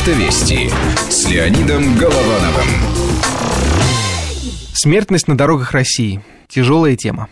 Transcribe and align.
Автовести 0.00 0.70
с 1.10 1.28
Леонидом 1.28 1.94
Головановым. 1.98 2.68
Смертность 4.72 5.28
на 5.28 5.36
дорогах 5.36 5.72
России. 5.72 6.22
Тяжелая 6.48 6.96
тема. 6.96 7.28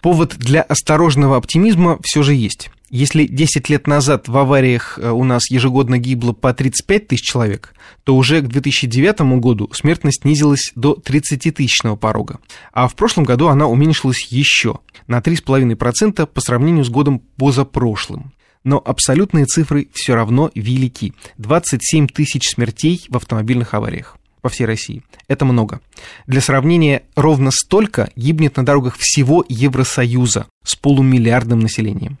Повод 0.00 0.36
для 0.38 0.62
осторожного 0.62 1.36
оптимизма 1.36 1.98
все 2.04 2.22
же 2.22 2.34
есть. 2.34 2.70
Если 2.88 3.26
10 3.26 3.68
лет 3.68 3.88
назад 3.88 4.28
в 4.28 4.36
авариях 4.36 4.96
э, 4.96 5.10
у 5.10 5.24
нас 5.24 5.50
ежегодно 5.50 5.98
гибло 5.98 6.32
по 6.32 6.54
35 6.54 7.08
тысяч 7.08 7.24
человек, 7.24 7.74
то 8.04 8.14
уже 8.14 8.42
к 8.42 8.46
2009 8.46 9.40
году 9.40 9.68
смертность 9.72 10.22
снизилась 10.22 10.70
до 10.76 10.96
30-тысячного 11.04 11.96
порога. 11.96 12.38
А 12.72 12.86
в 12.86 12.94
прошлом 12.94 13.24
году 13.24 13.48
она 13.48 13.66
уменьшилась 13.66 14.28
еще 14.30 14.78
на 15.08 15.18
3,5% 15.18 16.26
по 16.26 16.40
сравнению 16.40 16.84
с 16.84 16.90
годом 16.90 17.18
позапрошлым 17.18 18.34
но 18.64 18.82
абсолютные 18.84 19.44
цифры 19.44 19.88
все 19.92 20.14
равно 20.14 20.50
велики. 20.54 21.12
27 21.38 22.08
тысяч 22.08 22.48
смертей 22.48 23.04
в 23.08 23.16
автомобильных 23.16 23.74
авариях 23.74 24.16
по 24.40 24.48
всей 24.48 24.66
России. 24.66 25.02
Это 25.28 25.44
много. 25.44 25.80
Для 26.26 26.40
сравнения, 26.40 27.04
ровно 27.16 27.50
столько 27.50 28.10
гибнет 28.16 28.56
на 28.56 28.64
дорогах 28.64 28.96
всего 28.98 29.44
Евросоюза 29.48 30.46
с 30.62 30.76
полумиллиардным 30.76 31.60
населением. 31.60 32.18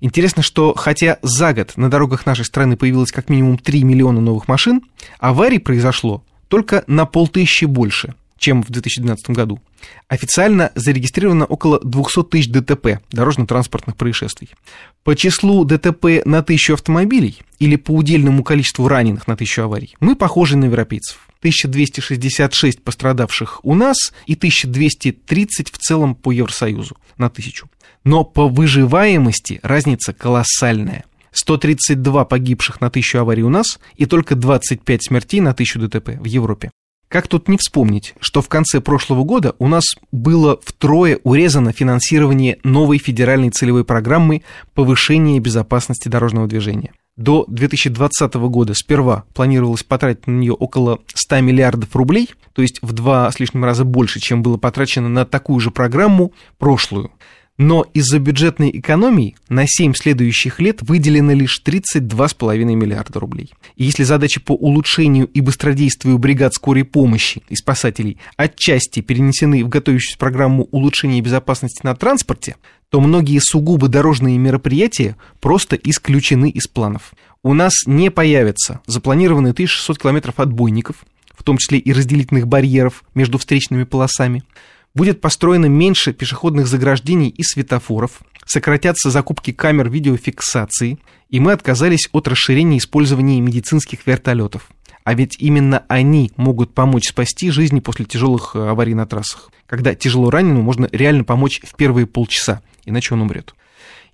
Интересно, 0.00 0.42
что 0.42 0.74
хотя 0.74 1.18
за 1.22 1.52
год 1.52 1.74
на 1.76 1.90
дорогах 1.90 2.24
нашей 2.24 2.44
страны 2.44 2.76
появилось 2.76 3.12
как 3.12 3.28
минимум 3.28 3.58
3 3.58 3.84
миллиона 3.84 4.20
новых 4.20 4.48
машин, 4.48 4.80
аварий 5.18 5.58
произошло 5.58 6.24
только 6.48 6.82
на 6.86 7.04
полтысячи 7.06 7.66
больше 7.66 8.14
чем 8.40 8.62
в 8.62 8.70
2012 8.70 9.30
году. 9.30 9.60
Официально 10.08 10.72
зарегистрировано 10.74 11.44
около 11.44 11.78
200 11.80 12.24
тысяч 12.24 12.48
ДТП, 12.48 13.00
дорожно-транспортных 13.12 13.96
происшествий. 13.96 14.50
По 15.04 15.14
числу 15.14 15.64
ДТП 15.64 16.24
на 16.24 16.42
тысячу 16.42 16.74
автомобилей 16.74 17.38
или 17.58 17.76
по 17.76 17.92
удельному 17.92 18.42
количеству 18.42 18.88
раненых 18.88 19.28
на 19.28 19.36
тысячу 19.36 19.62
аварий 19.62 19.94
мы 20.00 20.16
похожи 20.16 20.56
на 20.56 20.64
европейцев. 20.64 21.28
1266 21.40 22.82
пострадавших 22.82 23.64
у 23.64 23.74
нас 23.74 23.96
и 24.26 24.34
1230 24.34 25.70
в 25.70 25.78
целом 25.78 26.14
по 26.14 26.32
Евросоюзу 26.32 26.96
на 27.16 27.30
тысячу. 27.30 27.70
Но 28.04 28.24
по 28.24 28.48
выживаемости 28.48 29.60
разница 29.62 30.12
колоссальная. 30.12 31.04
132 31.32 32.24
погибших 32.24 32.80
на 32.80 32.90
тысячу 32.90 33.18
аварий 33.18 33.42
у 33.42 33.50
нас 33.50 33.78
и 33.96 34.06
только 34.06 34.34
25 34.34 35.04
смертей 35.04 35.40
на 35.40 35.54
тысячу 35.54 35.78
ДТП 35.78 36.18
в 36.18 36.24
Европе. 36.24 36.70
Как 37.10 37.26
тут 37.26 37.48
не 37.48 37.56
вспомнить, 37.56 38.14
что 38.20 38.40
в 38.40 38.48
конце 38.48 38.80
прошлого 38.80 39.24
года 39.24 39.56
у 39.58 39.66
нас 39.66 39.82
было 40.12 40.60
втрое 40.62 41.18
урезано 41.24 41.72
финансирование 41.72 42.58
новой 42.62 42.98
федеральной 42.98 43.50
целевой 43.50 43.84
программы 43.84 44.42
повышения 44.74 45.40
безопасности 45.40 46.06
дорожного 46.06 46.46
движения. 46.46 46.92
До 47.16 47.44
2020 47.48 48.34
года 48.34 48.74
сперва 48.74 49.24
планировалось 49.34 49.82
потратить 49.82 50.28
на 50.28 50.38
нее 50.38 50.52
около 50.52 51.00
100 51.12 51.40
миллиардов 51.40 51.96
рублей, 51.96 52.30
то 52.52 52.62
есть 52.62 52.78
в 52.80 52.92
два 52.92 53.28
с 53.32 53.40
лишним 53.40 53.64
раза 53.64 53.84
больше, 53.84 54.20
чем 54.20 54.44
было 54.44 54.56
потрачено 54.56 55.08
на 55.08 55.24
такую 55.26 55.58
же 55.58 55.72
программу 55.72 56.32
прошлую. 56.58 57.10
Но 57.62 57.84
из-за 57.92 58.18
бюджетной 58.20 58.70
экономии 58.70 59.36
на 59.50 59.66
7 59.66 59.92
следующих 59.92 60.60
лет 60.60 60.80
выделено 60.80 61.34
лишь 61.34 61.60
32,5 61.62 62.56
миллиарда 62.56 63.20
рублей. 63.20 63.52
И 63.76 63.84
если 63.84 64.02
задачи 64.02 64.40
по 64.40 64.52
улучшению 64.52 65.26
и 65.26 65.42
быстродействию 65.42 66.16
бригад 66.16 66.54
скорой 66.54 66.84
помощи 66.84 67.42
и 67.50 67.56
спасателей 67.56 68.16
отчасти 68.38 69.00
перенесены 69.00 69.62
в 69.62 69.68
готовящуюся 69.68 70.16
программу 70.16 70.68
улучшения 70.70 71.20
безопасности 71.20 71.80
на 71.82 71.94
транспорте, 71.94 72.56
то 72.88 72.98
многие 72.98 73.38
сугубо 73.40 73.88
дорожные 73.88 74.38
мероприятия 74.38 75.18
просто 75.38 75.76
исключены 75.76 76.48
из 76.48 76.66
планов. 76.66 77.12
У 77.42 77.52
нас 77.52 77.74
не 77.84 78.10
появятся 78.10 78.80
запланированные 78.86 79.50
1600 79.50 79.98
километров 79.98 80.40
отбойников, 80.40 81.04
в 81.36 81.42
том 81.42 81.58
числе 81.58 81.78
и 81.78 81.92
разделительных 81.92 82.48
барьеров 82.48 83.04
между 83.14 83.36
встречными 83.36 83.84
полосами, 83.84 84.44
будет 84.94 85.20
построено 85.20 85.66
меньше 85.66 86.12
пешеходных 86.12 86.66
заграждений 86.66 87.28
и 87.28 87.42
светофоров, 87.42 88.22
сократятся 88.46 89.10
закупки 89.10 89.52
камер 89.52 89.88
видеофиксации, 89.88 90.98
и 91.28 91.40
мы 91.40 91.52
отказались 91.52 92.08
от 92.12 92.28
расширения 92.28 92.78
использования 92.78 93.40
медицинских 93.40 94.06
вертолетов. 94.06 94.68
А 95.04 95.14
ведь 95.14 95.36
именно 95.38 95.84
они 95.88 96.32
могут 96.36 96.74
помочь 96.74 97.08
спасти 97.08 97.50
жизни 97.50 97.80
после 97.80 98.04
тяжелых 98.04 98.54
э, 98.54 98.68
аварий 98.68 98.94
на 98.94 99.06
трассах, 99.06 99.50
когда 99.66 99.94
тяжело 99.94 100.30
раненому 100.30 100.62
можно 100.62 100.88
реально 100.92 101.24
помочь 101.24 101.60
в 101.64 101.74
первые 101.76 102.06
полчаса, 102.06 102.62
иначе 102.84 103.14
он 103.14 103.22
умрет. 103.22 103.54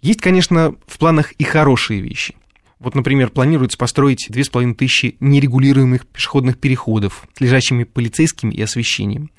Есть, 0.01 0.21
конечно, 0.21 0.75
в 0.87 0.99
планах 0.99 1.33
и 1.33 1.45
хорошие 1.45 2.01
вещи. 2.01 2.37
Вот, 2.79 2.95
например, 2.95 3.31
планируется 3.31 3.79
построить 3.79 4.27
2500 4.29 5.21
нерегулируемых 5.21 6.07
пешеходных 6.07 6.59
переходов 6.59 7.27
с 7.35 7.41
лежащими 7.41 7.85
полицейскими 7.85 8.55
и 8.55 8.63
освещением 8.63 9.31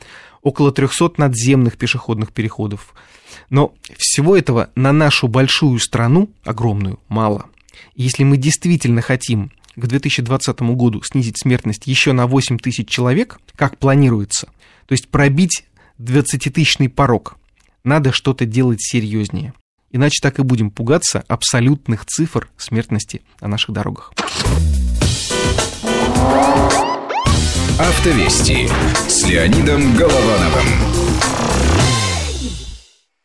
около 0.48 0.72
300 0.72 1.16
надземных 1.18 1.78
пешеходных 1.78 2.32
переходов. 2.32 2.94
Но 3.50 3.74
всего 3.98 4.38
этого 4.38 4.70
на 4.76 4.94
нашу 4.94 5.28
большую 5.28 5.78
страну, 5.80 6.30
огромную, 6.46 7.00
мало. 7.10 7.48
Если 7.96 8.24
мы 8.24 8.38
действительно 8.38 9.02
хотим 9.02 9.52
к 9.76 9.86
2020 9.86 10.62
году 10.62 11.04
снизить 11.04 11.38
смертность 11.38 11.86
еще 11.86 12.14
на 12.14 12.28
8 12.28 12.60
тысяч 12.60 12.88
человек, 12.88 13.42
как 13.58 13.78
планируется, 13.78 14.48
то 14.86 14.94
есть 14.94 15.10
пробить 15.10 15.66
20-тысячный 16.00 16.88
порог, 16.88 17.36
надо 17.84 18.14
что-то 18.14 18.46
делать 18.46 18.82
серьезнее. 18.82 19.54
Иначе 19.92 20.20
так 20.22 20.40
и 20.40 20.44
будем 20.44 20.72
пугаться 20.72 21.26
абсолютных 21.28 22.06
цифр 22.06 22.48
смертности 22.56 23.22
на 23.42 23.50
наших 23.50 23.72
дорогах. 23.72 24.14
Автовести 27.98 28.70
с 29.08 29.26
Леонидом 29.26 29.96
Головановым. 29.96 31.07